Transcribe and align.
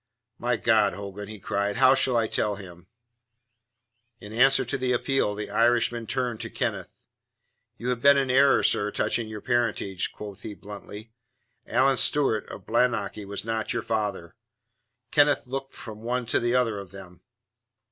"My 0.39 0.55
God, 0.57 0.93
Hogan," 0.93 1.27
he 1.27 1.39
cried. 1.39 1.75
"How 1.75 1.93
shall 1.93 2.17
I 2.17 2.25
tell 2.25 2.55
him?" 2.55 2.87
In 4.19 4.33
answer 4.33 4.65
to 4.65 4.75
the 4.75 4.93
appeal, 4.93 5.35
the 5.35 5.51
Irishman 5.51 6.07
turned 6.07 6.41
to 6.41 6.49
Kenneth. 6.49 7.05
"You 7.77 7.89
have 7.89 8.01
been 8.01 8.17
in 8.17 8.31
error, 8.31 8.63
sir, 8.63 8.89
touching 8.89 9.27
your 9.27 9.41
parentage," 9.41 10.11
quoth 10.11 10.41
he 10.41 10.55
bluntly. 10.55 11.13
"Alan 11.67 11.97
Stewart, 11.97 12.49
of 12.49 12.65
Bailienochy, 12.65 13.25
was 13.27 13.45
not 13.45 13.73
your 13.73 13.83
father." 13.83 14.35
Kenneth 15.11 15.45
looked 15.45 15.75
from 15.75 16.01
one 16.01 16.25
to 16.25 16.39
the 16.39 16.55
other 16.55 16.79
of 16.79 16.89
them. 16.89 17.21